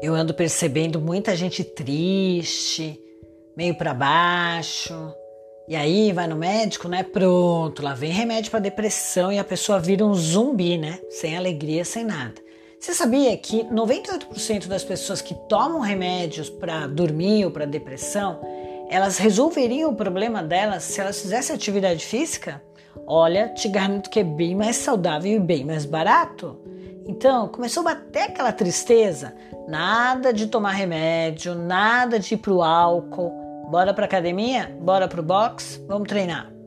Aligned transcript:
Eu 0.00 0.14
ando 0.14 0.32
percebendo 0.32 1.00
muita 1.00 1.36
gente 1.36 1.64
triste, 1.64 2.98
meio 3.56 3.74
para 3.74 3.92
baixo. 3.92 5.14
E 5.68 5.76
aí 5.76 6.12
vai 6.12 6.26
no 6.26 6.36
médico, 6.36 6.88
né? 6.88 7.02
Pronto, 7.02 7.82
lá 7.82 7.94
vem 7.94 8.10
remédio 8.10 8.50
para 8.50 8.60
depressão 8.60 9.30
e 9.32 9.38
a 9.38 9.44
pessoa 9.44 9.78
vira 9.78 10.04
um 10.04 10.14
zumbi, 10.14 10.76
né? 10.76 10.98
Sem 11.10 11.36
alegria, 11.36 11.84
sem 11.84 12.04
nada. 12.04 12.34
Você 12.80 12.94
sabia 12.94 13.36
que 13.36 13.64
98% 13.64 14.66
das 14.66 14.82
pessoas 14.82 15.20
que 15.20 15.34
tomam 15.48 15.80
remédios 15.80 16.48
para 16.48 16.86
dormir 16.86 17.44
ou 17.44 17.50
para 17.50 17.66
depressão, 17.66 18.40
elas 18.88 19.18
resolveriam 19.18 19.90
o 19.90 19.94
problema 19.94 20.42
delas 20.42 20.84
se 20.84 21.00
elas 21.00 21.20
fizessem 21.20 21.54
atividade 21.54 22.04
física? 22.04 22.62
Olha, 23.06 23.48
te 23.48 23.68
garanto 23.68 24.10
que 24.10 24.20
é 24.20 24.24
bem 24.24 24.56
mais 24.56 24.76
saudável 24.76 25.30
e 25.30 25.38
bem 25.38 25.64
mais 25.64 25.84
barato. 25.84 26.58
Então, 27.10 27.48
começou 27.48 27.80
a 27.80 27.94
bater 27.94 28.22
aquela 28.30 28.52
tristeza. 28.52 29.34
Nada 29.66 30.32
de 30.32 30.46
tomar 30.46 30.70
remédio, 30.70 31.56
nada 31.56 32.20
de 32.20 32.34
ir 32.34 32.36
pro 32.36 32.62
álcool. 32.62 33.32
Bora 33.68 33.92
pra 33.92 34.04
academia? 34.04 34.72
Bora 34.80 35.08
pro 35.08 35.20
box? 35.20 35.84
Vamos 35.88 36.08
treinar. 36.08 36.59